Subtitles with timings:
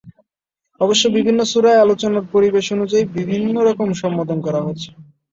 [0.81, 4.89] অবশ্য বিভিন্ন সূরায় আলোচনার পরিবেশ অনুযায়ী বিভিন্ন রকম সম্বোধন করা হয়েছে।